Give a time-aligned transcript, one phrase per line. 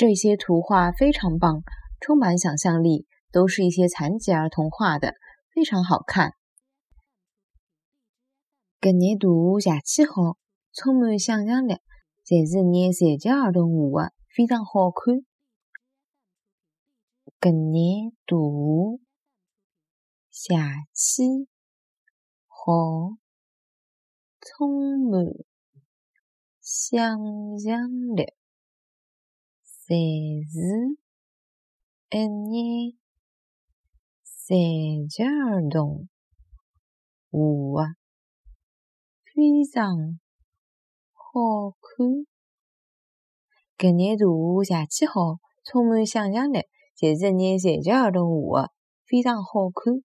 [0.00, 1.62] 这些图画非常棒，
[2.00, 5.16] 充满想象力，都是一些残疾儿童画的，
[5.54, 6.32] 非常好看。
[8.80, 10.38] 搿眼图邪气好，
[10.72, 11.74] 充满想象力，
[12.24, 15.16] 侪是眼残疾儿童画的，非常好看。
[17.38, 19.02] 搿眼图
[20.30, 20.54] 邪
[20.94, 21.46] 气
[22.46, 23.18] 好，
[24.40, 25.26] 充满
[26.62, 26.98] 想
[27.58, 28.39] 象力。
[29.90, 30.56] 侪是
[32.10, 32.94] 一眼
[34.22, 36.08] 残疾儿童
[37.28, 37.96] 画的，
[39.24, 40.20] 非常
[41.12, 42.06] 好看。
[43.76, 46.60] 搿眼图邪气好，充满想象力，
[46.96, 48.72] 侪是一眼残疾儿童画的，
[49.04, 50.04] 非常好看。